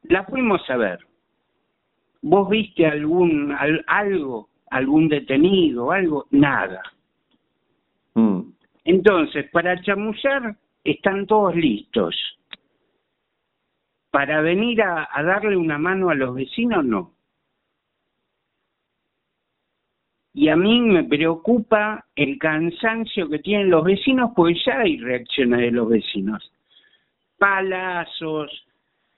La 0.03 0.23
fuimos 0.25 0.67
a 0.69 0.77
ver. 0.77 0.99
¿Vos 2.21 2.49
viste 2.49 2.85
algún 2.85 3.55
algo, 3.87 4.49
algún 4.69 5.09
detenido, 5.09 5.91
algo? 5.91 6.25
Nada. 6.31 6.81
Mm. 8.13 8.41
Entonces, 8.85 9.49
para 9.51 9.81
chamullar 9.81 10.55
están 10.83 11.25
todos 11.27 11.55
listos. 11.55 12.15
Para 14.11 14.41
venir 14.41 14.81
a, 14.81 15.07
a 15.11 15.23
darle 15.23 15.57
una 15.57 15.77
mano 15.77 16.09
a 16.09 16.15
los 16.15 16.35
vecinos, 16.35 16.85
no. 16.85 17.13
Y 20.33 20.49
a 20.49 20.55
mí 20.55 20.81
me 20.81 21.03
preocupa 21.03 22.05
el 22.15 22.39
cansancio 22.39 23.29
que 23.29 23.39
tienen 23.39 23.69
los 23.69 23.83
vecinos, 23.83 24.31
porque 24.35 24.59
ya 24.65 24.79
hay 24.79 24.97
reacciones 24.97 25.59
de 25.59 25.71
los 25.71 25.89
vecinos. 25.89 26.51
Palazos, 27.37 28.65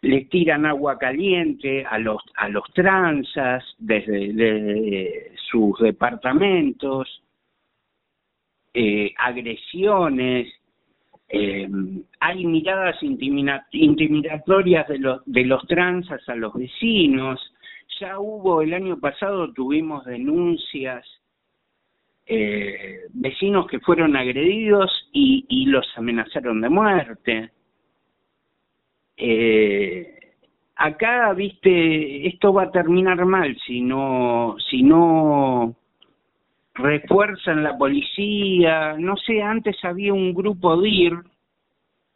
les 0.05 0.29
tiran 0.29 0.65
agua 0.65 0.97
caliente 0.99 1.83
a 1.83 1.97
los 1.97 2.21
a 2.35 2.47
los 2.49 2.63
tranzas 2.73 3.63
desde, 3.79 5.31
sus 5.49 5.79
departamentos, 5.79 7.23
eh, 8.73 9.13
agresiones. 9.17 10.47
eh, 11.29 11.67
hay 12.19 12.45
miradas 12.45 12.97
intimidatorias 13.71 14.87
de 14.87 14.99
los, 14.99 15.21
de 15.25 15.43
los 15.45 15.65
transas 15.67 16.21
a 16.29 16.35
los 16.35 16.53
vecinos. 16.53 17.39
Ya 17.99 18.19
hubo, 18.19 18.61
el 18.61 18.73
año 18.73 18.99
pasado 18.99 19.51
tuvimos 19.53 20.05
denuncias, 20.05 21.03
eh, 22.27 23.07
vecinos 23.13 23.67
que 23.67 23.79
fueron 23.79 24.15
agredidos 24.15 24.91
y, 25.13 25.45
y 25.49 25.65
los 25.67 25.87
amenazaron 25.97 26.61
de 26.61 26.69
muerte. 26.69 27.51
Eh, 29.17 30.15
acá, 30.75 31.33
viste, 31.33 32.27
esto 32.27 32.53
va 32.53 32.63
a 32.63 32.71
terminar 32.71 33.25
mal 33.25 33.55
si 33.65 33.81
no, 33.81 34.55
si 34.69 34.83
no 34.83 35.75
refuerzan 36.73 37.63
la 37.63 37.77
policía, 37.77 38.95
no 38.97 39.15
sé, 39.15 39.41
antes 39.41 39.77
había 39.83 40.13
un 40.13 40.33
grupo 40.33 40.79
DIR, 40.81 41.19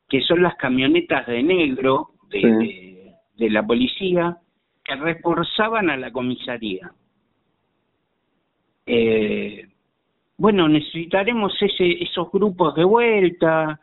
que 0.10 0.22
son 0.22 0.44
las 0.44 0.56
camionetas 0.56 1.26
de 1.28 1.44
negro 1.44 2.10
de, 2.30 3.14
de, 3.38 3.50
la 3.50 3.66
policía, 3.66 4.38
que 4.84 4.96
reforzaban 4.96 5.90
a 5.90 5.96
la 5.96 6.12
comisaría. 6.12 6.92
Eh, 8.86 9.68
bueno, 10.38 10.68
necesitaremos 10.68 11.54
ese, 11.62 12.04
esos 12.04 12.30
grupos 12.32 12.76
de 12.76 12.84
vuelta, 12.84 13.80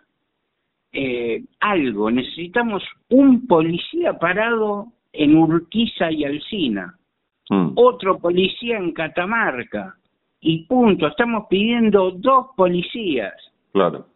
eh, 0.99 1.45
algo, 1.61 2.11
necesitamos 2.11 2.83
un 3.11 3.47
policía 3.47 4.15
parado 4.15 4.87
en 5.13 5.37
Urquiza 5.37 6.11
y 6.11 6.25
Alcina, 6.25 6.97
mm. 7.51 7.73
otro 7.75 8.19
policía 8.19 8.79
en 8.79 8.93
Catamarca, 8.93 9.95
y 10.41 10.65
punto. 10.65 11.07
Estamos 11.07 11.49
pidiendo 11.51 12.13
dos 12.13 12.47
policías. 12.57 13.35
Claro, 13.73 14.07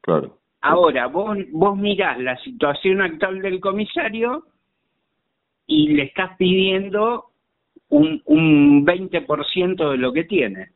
claro. 0.00 0.38
Ahora, 0.62 1.06
vos, 1.06 1.38
vos 1.52 1.76
mirás 1.76 2.18
la 2.18 2.36
situación 2.38 3.00
actual 3.00 3.40
del 3.40 3.60
comisario 3.60 4.44
y 5.68 5.92
le 5.92 6.04
estás 6.04 6.36
pidiendo 6.36 7.26
un, 7.90 8.22
un 8.24 8.84
20% 8.84 9.90
de 9.90 9.98
lo 9.98 10.12
que 10.12 10.24
tiene. 10.24 10.70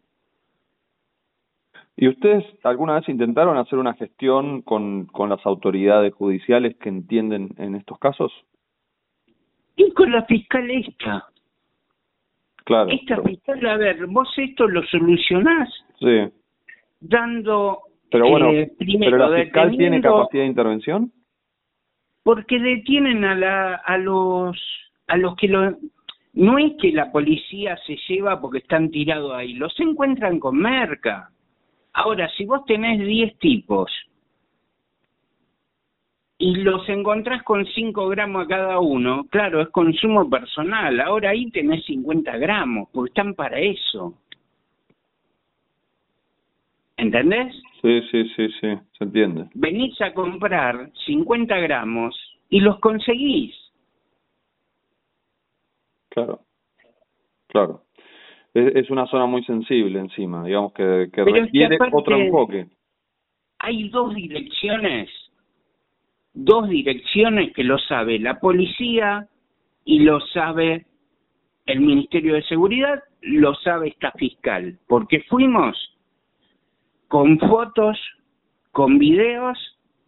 ¿Y 2.01 2.07
ustedes 2.07 2.45
alguna 2.63 2.95
vez 2.95 3.09
intentaron 3.09 3.57
hacer 3.57 3.77
una 3.77 3.93
gestión 3.95 4.63
con, 4.63 5.07
con 5.07 5.29
las 5.29 5.45
autoridades 5.45 6.15
judiciales 6.15 6.77
que 6.77 6.89
entienden 6.89 7.49
en 7.59 7.75
estos 7.75 7.99
casos? 7.99 8.33
Y 9.75 9.91
con 9.91 10.13
la 10.13 10.23
fiscalista. 10.23 11.27
Claro. 12.65 12.91
Esta 12.91 13.21
fiscal, 13.21 13.67
a 13.67 13.77
ver, 13.77 14.07
vos 14.07 14.33
esto 14.37 14.69
lo 14.69 14.85
solucionás 14.85 15.69
sí. 15.99 16.31
dando. 17.01 17.81
Pero 18.13 18.29
bueno, 18.29 18.53
eh, 18.53 18.71
primero, 18.79 19.17
¿pero 19.17 19.31
la 19.31 19.43
fiscal 19.43 19.77
tiene 19.77 20.01
capacidad 20.01 20.45
de 20.45 20.49
intervención? 20.49 21.13
Porque 22.23 22.61
detienen 22.61 23.25
a, 23.25 23.35
la, 23.35 23.75
a 23.75 23.99
los 23.99 24.57
a 25.09 25.17
los 25.17 25.35
que 25.35 25.49
lo. 25.49 25.77
No 26.35 26.59
es 26.59 26.75
que 26.81 26.93
la 26.93 27.11
policía 27.11 27.77
se 27.87 27.97
lleva 28.09 28.41
porque 28.41 28.59
están 28.59 28.89
tirados 28.91 29.33
ahí, 29.33 29.55
los 29.55 29.75
encuentran 29.81 30.39
con 30.39 30.57
merca. 30.57 31.31
Ahora, 31.93 32.31
si 32.37 32.45
vos 32.45 32.65
tenés 32.67 32.99
10 33.05 33.39
tipos 33.39 33.91
y 36.39 36.55
los 36.57 36.89
encontrás 36.89 37.43
con 37.43 37.67
5 37.67 38.09
gramos 38.09 38.45
a 38.45 38.49
cada 38.49 38.79
uno, 38.79 39.27
claro, 39.29 39.61
es 39.61 39.69
consumo 39.71 40.29
personal. 40.31 41.01
Ahora 41.01 41.31
ahí 41.31 41.51
tenés 41.51 41.85
50 41.85 42.37
gramos, 42.37 42.89
porque 42.93 43.11
están 43.11 43.35
para 43.35 43.59
eso. 43.59 44.15
¿Entendés? 46.97 47.55
Sí, 47.83 48.01
sí, 48.11 48.29
sí, 48.37 48.49
sí, 48.61 48.69
se 48.97 49.05
entiende. 49.05 49.49
Venís 49.55 50.01
a 50.01 50.13
comprar 50.13 50.91
50 51.07 51.57
gramos 51.59 52.17
y 52.49 52.61
los 52.61 52.79
conseguís. 52.81 53.55
Claro, 56.09 56.41
claro. 57.49 57.83
Es, 58.59 58.91
una 58.91 59.07
zona 59.07 59.27
muy 59.27 59.45
sensible 59.45 59.99
encima, 59.99 60.45
digamos 60.45 60.73
que, 60.73 61.09
que 61.13 61.25
requiere 61.25 61.79
otro 61.93 62.17
enfoque. 62.17 62.67
Hay 63.59 63.89
dos 63.89 64.15
direcciones 64.15 65.11
dos 66.39 66.69
direcciones 66.69 67.53
que 67.53 67.65
lo 67.65 67.79
sabe 67.79 68.19
la 68.21 68.39
policía 68.39 69.27
y 69.85 70.01
lo 70.01 70.21
sabe 70.21 70.87
el 71.67 71.81
Ministerio 71.81 72.35
de 72.35 72.43
Seguridad, 72.45 73.03
lo 73.23 73.55
sabe 73.57 73.89
esta 73.89 74.13
fiscal, 74.13 74.79
porque 74.87 75.23
fuimos 75.29 75.77
con 77.09 77.39
fotos, 77.41 77.99
con 78.71 78.99
videos 78.99 79.59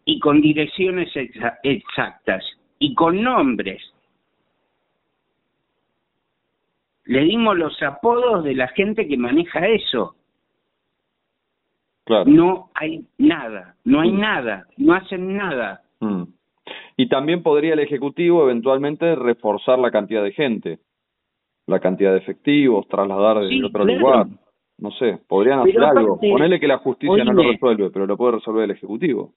y 0.05 0.19
con 0.19 0.39
direcciones 0.41 1.11
exactas 1.63 2.45
y 2.79 2.93
con 2.93 3.21
nombres. 3.21 3.81
Le 7.05 7.21
dimos 7.21 7.57
los 7.57 7.81
apodos 7.81 8.43
de 8.43 8.55
la 8.55 8.67
gente 8.69 9.07
que 9.07 9.17
maneja 9.17 9.67
eso. 9.67 10.15
No 12.25 12.69
hay 12.73 13.05
nada, 13.17 13.75
no 13.85 14.01
hay 14.01 14.11
nada, 14.11 14.65
no 14.77 14.93
hacen 14.93 15.37
nada. 15.37 15.81
Mm. 15.99 16.23
Y 16.97 17.07
también 17.07 17.41
podría 17.41 17.73
el 17.73 17.79
Ejecutivo 17.79 18.43
eventualmente 18.43 19.15
reforzar 19.15 19.79
la 19.79 19.91
cantidad 19.91 20.23
de 20.23 20.33
gente, 20.33 20.79
la 21.67 21.79
cantidad 21.79 22.11
de 22.11 22.17
efectivos, 22.17 22.87
trasladar 22.87 23.39
de 23.39 23.63
otro 23.63 23.85
lugar. 23.85 24.27
No 24.77 24.91
sé, 24.91 25.19
podrían 25.27 25.59
hacer 25.59 25.83
algo. 25.83 26.19
Ponele 26.19 26.59
que 26.59 26.67
la 26.67 26.79
justicia 26.79 27.23
no 27.23 27.33
lo 27.33 27.43
resuelve, 27.43 27.91
pero 27.91 28.07
lo 28.07 28.17
puede 28.17 28.33
resolver 28.33 28.63
el 28.65 28.71
Ejecutivo. 28.71 29.33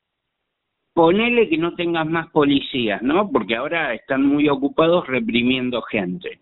Ponele 0.95 1.49
que 1.49 1.59
no 1.59 1.75
tengas 1.75 2.07
más 2.07 2.31
policías, 2.31 3.03
¿no? 3.03 3.31
Porque 3.31 3.57
ahora 3.57 3.95
están 3.95 4.25
muy 4.25 4.49
ocupados 4.49 5.07
reprimiendo 5.07 5.83
gente. 5.83 6.39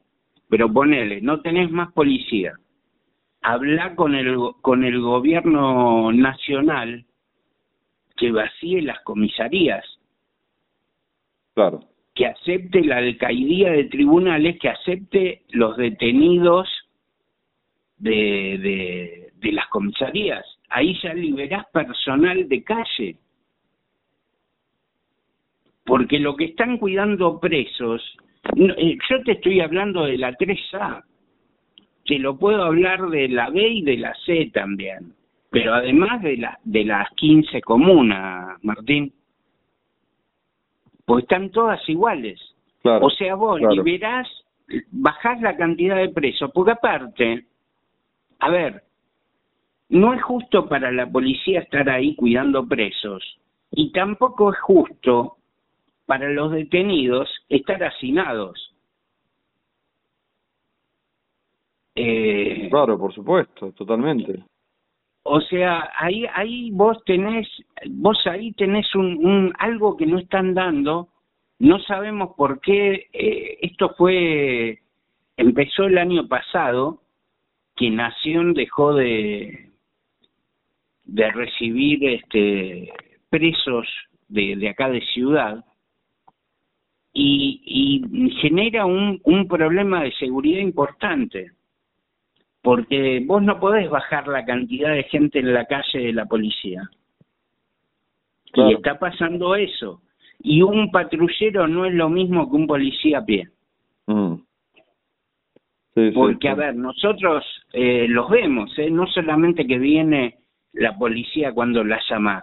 Pero 0.53 0.71
ponele, 0.71 1.23
no 1.23 1.41
tenés 1.41 1.71
más 1.71 1.93
policía. 1.93 2.53
Habla 3.41 3.97
con 3.97 4.15
el, 4.15 4.37
con 4.61 4.85
el 4.85 5.01
gobierno 5.01 6.13
nacional 6.13 7.07
que 8.19 8.31
vacíe 8.31 8.83
las 8.83 9.01
comisarías 9.01 9.83
Claro. 11.55 11.81
Que 12.15 12.27
acepte 12.27 12.85
la 12.85 12.99
alcaidía 12.99 13.73
de 13.73 13.85
tribunales, 13.85 14.59
que 14.59 14.69
acepte 14.69 15.41
los 15.53 15.75
detenidos 15.79 16.69
de, 17.97 18.59
de, 18.59 19.33
de 19.37 19.53
las 19.53 19.69
comisarías. 19.69 20.45
Ahí 20.69 20.99
ya 21.03 21.15
liberás 21.15 21.65
personal 21.73 22.47
de 22.47 22.63
calle. 22.63 23.17
Porque 25.87 26.19
lo 26.19 26.37
que 26.37 26.45
están 26.45 26.77
cuidando 26.77 27.41
presos, 27.41 28.03
eh, 28.45 28.99
yo 29.09 29.23
te 29.23 29.33
estoy 29.33 29.61
hablando 29.61 30.05
de 30.05 30.19
la 30.19 30.33
3A, 30.33 31.05
te 32.05 32.19
lo 32.19 32.37
puedo 32.39 32.63
hablar 32.63 33.09
de 33.09 33.29
la 33.29 33.51
B 33.51 33.69
y 33.69 33.83
de 33.83 33.97
la 33.97 34.15
C 34.27 34.51
también, 34.53 35.15
pero 35.51 35.75
además 35.75 36.23
de, 36.23 36.37
la, 36.37 36.59
de 36.65 36.85
las 36.85 37.09
15 37.11 37.61
comunas, 37.63 38.59
Martín. 38.63 39.13
Pues 41.05 41.25
están 41.25 41.51
todas 41.51 41.87
iguales. 41.89 42.41
o 42.85 43.11
sea, 43.11 43.35
vos 43.35 43.61
liberás, 43.61 44.29
bajás 44.91 45.41
la 45.41 45.57
cantidad 45.57 45.97
de 45.97 46.09
presos, 46.09 46.51
porque 46.55 46.73
aparte, 46.73 47.45
a 48.39 48.51
ver, 48.51 48.83
no 49.89 50.15
es 50.15 50.23
justo 50.23 50.69
para 50.69 50.91
la 50.91 51.07
policía 51.07 51.61
estar 51.61 51.89
ahí 51.91 52.17
cuidando 52.17 52.67
presos 52.67 53.23
y 53.71 53.93
tampoco 53.93 54.53
es 54.53 54.59
justo 54.61 55.37
para 56.07 56.29
los 56.29 56.53
detenidos 56.53 57.29
estar 57.49 57.83
hacinados. 57.83 58.73
Eh, 61.95 62.69
claro, 62.71 62.99
por 62.99 63.15
supuesto, 63.15 63.73
totalmente. 63.73 64.45
O 65.25 65.41
sea, 65.41 65.91
ahí, 65.99 66.27
ahí 66.35 66.71
vos 66.73 66.99
tenés, 67.05 67.47
vos 67.91 68.19
ahí 68.27 68.53
tenés 68.53 68.93
un, 68.95 69.25
un 69.25 69.53
algo 69.59 69.97
que 69.97 70.07
no 70.07 70.19
están 70.19 70.55
dando. 70.55 71.09
No 71.59 71.79
sabemos 71.81 72.35
por 72.37 72.61
qué 72.61 73.09
eh, 73.13 73.59
esto 73.63 73.95
fue, 73.97 74.81
empezó 75.37 75.85
el 75.85 75.99
año 75.99 76.27
pasado, 76.27 77.03
que 77.77 77.91
Nación 77.91 78.53
dejó 78.53 78.95
de, 78.95 79.71
de 81.05 81.31
recibir 81.31 82.05
este 82.09 82.93
presos 83.31 83.87
de, 84.29 84.57
de 84.57 84.69
acá 84.69 84.91
de 84.91 85.01
ciudad 85.01 85.65
y, 87.13 87.61
y 87.65 88.31
genera 88.41 88.87
un, 88.87 89.21
un 89.25 89.47
problema 89.47 90.03
de 90.03 90.13
seguridad 90.13 90.61
importante 90.61 91.53
porque 92.63 93.23
vos 93.27 93.43
no 93.43 93.59
podés 93.59 93.91
bajar 93.91 94.29
la 94.29 94.45
cantidad 94.45 94.93
de 94.93 95.03
gente 95.05 95.41
en 95.41 95.53
la 95.53 95.67
calle 95.67 95.99
de 95.99 96.13
la 96.13 96.27
policía. 96.27 96.89
Y 98.55 98.75
está 98.75 98.99
pasando 98.99 99.57
eso. 99.57 100.01
Y 100.39 100.63
un 100.63 100.91
patrullero 100.91 101.67
no 101.67 101.85
es 101.85 101.95
lo 101.95 102.09
mismo 102.09 102.49
que 102.49 102.57
un 102.57 102.67
policía 102.67 103.19
a 103.19 103.25
pie. 103.25 103.49
Mm. 104.07 104.35
porque, 106.15 106.49
a 106.49 106.55
ver, 106.55 106.75
nosotros 106.75 107.45
eh, 107.73 108.07
los 108.09 108.29
vemos, 108.31 108.77
¿eh? 108.79 108.91
no 108.91 109.07
solamente 109.07 109.67
que 109.67 109.79
viene 109.79 110.39
la 110.73 110.97
policía 110.97 111.53
cuando 111.53 111.85
la 111.85 112.01
llamas. 112.09 112.43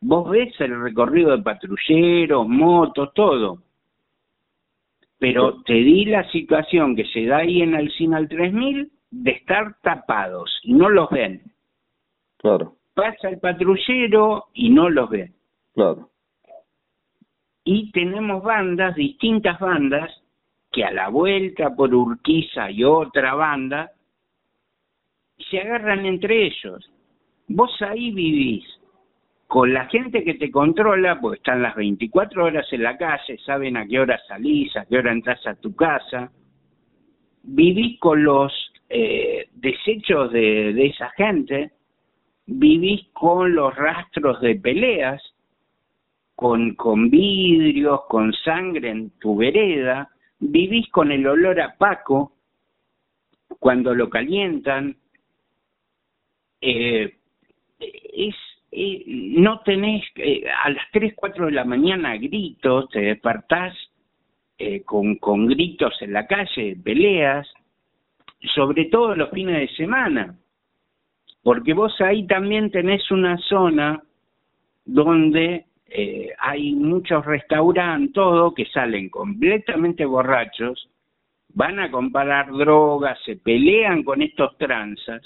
Vos 0.00 0.28
ves 0.28 0.52
el 0.60 0.80
recorrido 0.82 1.36
de 1.36 1.42
patrulleros, 1.42 2.46
motos, 2.48 3.14
todo. 3.14 3.63
Pero 5.18 5.62
te 5.62 5.74
di 5.74 6.04
la 6.06 6.28
situación 6.30 6.96
que 6.96 7.04
se 7.06 7.26
da 7.26 7.38
ahí 7.38 7.62
en 7.62 7.74
el 7.74 7.90
Sinal 7.92 8.28
3000 8.28 8.90
de 9.10 9.30
estar 9.30 9.76
tapados 9.82 10.60
y 10.62 10.72
no 10.74 10.88
los 10.88 11.08
ven. 11.10 11.42
Claro. 12.38 12.76
Pasa 12.94 13.28
el 13.28 13.38
patrullero 13.38 14.46
y 14.52 14.70
no 14.70 14.90
los 14.90 15.08
ven. 15.08 15.34
Claro. 15.74 16.10
Y 17.64 17.90
tenemos 17.92 18.42
bandas, 18.42 18.94
distintas 18.94 19.58
bandas, 19.58 20.10
que 20.70 20.84
a 20.84 20.90
la 20.90 21.08
vuelta 21.08 21.74
por 21.74 21.94
Urquiza 21.94 22.70
y 22.70 22.84
otra 22.84 23.34
banda, 23.34 23.92
se 25.50 25.60
agarran 25.60 26.04
entre 26.04 26.46
ellos. 26.46 26.90
Vos 27.48 27.70
ahí 27.82 28.10
vivís 28.10 28.64
con 29.54 29.72
la 29.72 29.86
gente 29.86 30.24
que 30.24 30.34
te 30.34 30.50
controla, 30.50 31.20
porque 31.20 31.36
están 31.36 31.62
las 31.62 31.76
24 31.76 32.46
horas 32.46 32.66
en 32.72 32.82
la 32.82 32.98
calle, 32.98 33.38
saben 33.46 33.76
a 33.76 33.86
qué 33.86 34.00
hora 34.00 34.20
salís, 34.26 34.76
a 34.76 34.84
qué 34.84 34.98
hora 34.98 35.12
entras 35.12 35.46
a 35.46 35.54
tu 35.54 35.76
casa, 35.76 36.32
vivís 37.44 38.00
con 38.00 38.24
los 38.24 38.52
eh, 38.88 39.46
desechos 39.52 40.32
de, 40.32 40.86
esa 40.86 41.08
gente, 41.10 41.70
vivís 42.46 43.06
con 43.12 43.54
los 43.54 43.72
rastros 43.76 44.40
de 44.40 44.56
peleas, 44.56 45.22
con, 46.34 46.74
con 46.74 47.08
vidrios, 47.08 48.06
con 48.08 48.32
sangre 48.32 48.90
en 48.90 49.10
tu 49.20 49.36
vereda, 49.36 50.10
vivís 50.40 50.88
con 50.90 51.12
el 51.12 51.28
olor 51.28 51.60
a 51.60 51.76
Paco 51.76 52.32
cuando 53.60 53.94
lo 53.94 54.10
calientan, 54.10 54.96
eh, 56.60 57.14
es 57.78 58.34
no 58.76 59.60
tenés 59.60 60.02
eh, 60.16 60.44
a 60.64 60.70
las 60.70 60.84
3, 60.92 61.14
4 61.14 61.46
de 61.46 61.52
la 61.52 61.64
mañana 61.64 62.16
gritos, 62.16 62.88
te 62.90 63.00
despertás 63.00 63.74
eh, 64.58 64.82
con, 64.82 65.16
con 65.16 65.46
gritos 65.46 65.94
en 66.00 66.12
la 66.12 66.26
calle, 66.26 66.76
peleas, 66.82 67.46
sobre 68.54 68.86
todo 68.86 69.14
los 69.14 69.30
fines 69.30 69.60
de 69.60 69.76
semana, 69.76 70.36
porque 71.42 71.72
vos 71.72 71.98
ahí 72.00 72.26
también 72.26 72.70
tenés 72.70 73.10
una 73.10 73.36
zona 73.38 74.02
donde 74.84 75.66
eh, 75.86 76.30
hay 76.38 76.72
muchos 76.72 77.24
restaurantes, 77.24 78.12
todo, 78.12 78.54
que 78.54 78.66
salen 78.66 79.08
completamente 79.08 80.04
borrachos, 80.04 80.88
van 81.50 81.78
a 81.78 81.90
comprar 81.90 82.50
drogas, 82.50 83.18
se 83.24 83.36
pelean 83.36 84.02
con 84.02 84.20
estos 84.20 84.56
tranzas, 84.58 85.22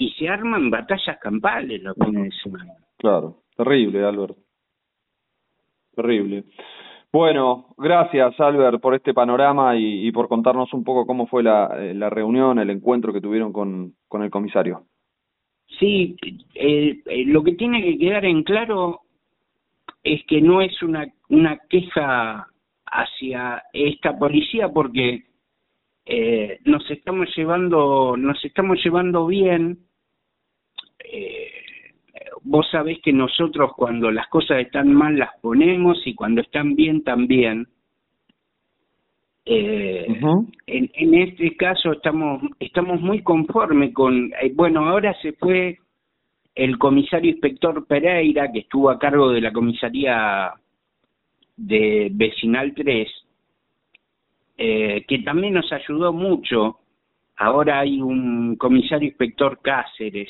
y 0.00 0.10
se 0.12 0.28
arman 0.28 0.70
batallas 0.70 1.18
campales 1.18 1.82
los 1.82 1.94
fines 1.94 2.24
de 2.24 2.40
semana. 2.42 2.72
Claro, 2.96 3.42
terrible, 3.54 4.02
Albert. 4.02 4.34
Terrible. 5.94 6.44
Bueno, 7.12 7.74
gracias 7.76 8.40
Albert 8.40 8.80
por 8.80 8.94
este 8.94 9.12
panorama 9.12 9.76
y, 9.76 10.08
y 10.08 10.12
por 10.12 10.28
contarnos 10.28 10.72
un 10.72 10.84
poco 10.84 11.06
cómo 11.06 11.26
fue 11.26 11.42
la, 11.42 11.66
eh, 11.76 11.92
la, 11.92 12.08
reunión, 12.08 12.58
el 12.58 12.70
encuentro 12.70 13.12
que 13.12 13.20
tuvieron 13.20 13.52
con, 13.52 13.92
con 14.08 14.22
el 14.22 14.30
comisario. 14.30 14.84
Sí, 15.78 16.16
eh, 16.54 17.02
eh, 17.04 17.24
lo 17.26 17.44
que 17.44 17.52
tiene 17.52 17.82
que 17.82 17.98
quedar 17.98 18.24
en 18.24 18.42
claro 18.42 19.00
es 20.02 20.24
que 20.26 20.40
no 20.40 20.62
es 20.62 20.82
una, 20.82 21.06
una 21.28 21.58
queja 21.68 22.46
hacia 22.86 23.64
esta 23.74 24.18
policía 24.18 24.70
porque 24.70 25.24
eh, 26.06 26.58
nos 26.64 26.90
estamos 26.90 27.28
llevando 27.36 28.16
nos 28.16 28.42
estamos 28.44 28.82
llevando 28.82 29.26
bien 29.26 29.89
eh, 31.12 31.50
vos 32.42 32.66
sabés 32.70 33.00
que 33.02 33.12
nosotros 33.12 33.72
cuando 33.76 34.10
las 34.10 34.28
cosas 34.28 34.58
están 34.58 34.92
mal 34.92 35.18
las 35.18 35.30
ponemos 35.40 35.98
y 36.06 36.14
cuando 36.14 36.40
están 36.40 36.74
bien 36.74 37.02
también. 37.02 37.66
Eh, 39.46 40.06
en, 40.66 40.90
en 40.92 41.14
este 41.14 41.56
caso 41.56 41.92
estamos 41.92 42.42
estamos 42.60 43.00
muy 43.00 43.22
conformes 43.22 43.92
con 43.94 44.30
eh, 44.40 44.52
bueno 44.54 44.86
ahora 44.86 45.16
se 45.22 45.32
fue 45.32 45.78
el 46.54 46.78
comisario 46.78 47.30
inspector 47.30 47.86
Pereira 47.86 48.52
que 48.52 48.60
estuvo 48.60 48.90
a 48.90 48.98
cargo 48.98 49.30
de 49.30 49.40
la 49.40 49.50
comisaría 49.50 50.52
de 51.56 52.10
vecinal 52.12 52.74
3 52.74 53.08
eh, 54.58 55.04
que 55.08 55.18
también 55.20 55.54
nos 55.54 55.72
ayudó 55.72 56.12
mucho 56.12 56.80
ahora 57.38 57.80
hay 57.80 58.02
un 58.02 58.56
comisario 58.56 59.08
inspector 59.08 59.58
Cáceres 59.62 60.28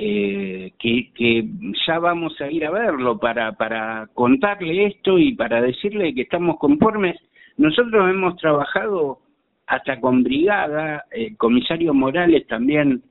eh, 0.00 0.74
que, 0.78 1.10
que 1.12 1.44
ya 1.84 1.98
vamos 1.98 2.40
a 2.40 2.48
ir 2.48 2.64
a 2.64 2.70
verlo 2.70 3.18
para, 3.18 3.52
para 3.52 4.06
contarle 4.14 4.86
esto 4.86 5.18
y 5.18 5.34
para 5.34 5.60
decirle 5.60 6.14
que 6.14 6.22
estamos 6.22 6.56
conformes. 6.58 7.16
Nosotros 7.56 8.08
hemos 8.08 8.36
trabajado 8.36 9.18
hasta 9.66 10.00
con 10.00 10.22
brigada, 10.22 11.04
el 11.10 11.36
comisario 11.36 11.92
Morales 11.94 12.46
también 12.46 13.02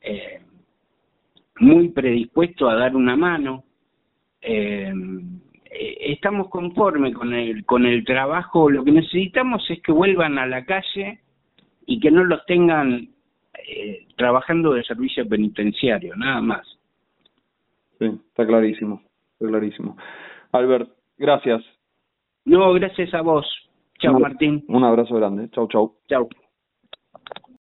eh, 0.00 0.40
muy 1.60 1.90
predispuesto 1.90 2.70
a 2.70 2.76
dar 2.76 2.96
una 2.96 3.16
mano. 3.16 3.64
Eh, 4.40 4.94
eh, 5.70 5.96
estamos 6.00 6.48
conformes 6.48 7.14
con 7.14 7.34
el, 7.34 7.66
con 7.66 7.84
el 7.84 8.02
trabajo, 8.02 8.70
lo 8.70 8.82
que 8.82 8.92
necesitamos 8.92 9.62
es 9.70 9.82
que 9.82 9.92
vuelvan 9.92 10.38
a 10.38 10.46
la 10.46 10.64
calle 10.64 11.20
y 11.84 12.00
que 12.00 12.10
no 12.10 12.24
los 12.24 12.46
tengan 12.46 13.13
eh, 13.66 14.06
trabajando 14.16 14.72
de 14.72 14.84
servicio 14.84 15.28
penitenciario, 15.28 16.14
nada 16.16 16.40
más. 16.40 16.66
Sí, 17.98 18.06
está 18.28 18.46
clarísimo, 18.46 19.02
está 19.32 19.46
clarísimo. 19.48 19.96
Albert, 20.52 20.90
gracias. 21.16 21.62
No, 22.44 22.72
gracias 22.74 23.12
a 23.14 23.22
vos. 23.22 23.46
Chao, 23.98 24.18
Martín. 24.18 24.64
Un 24.68 24.84
abrazo 24.84 25.14
grande. 25.14 25.48
Chau, 25.50 25.68
chau. 25.68 25.96
Chau. 26.08 26.28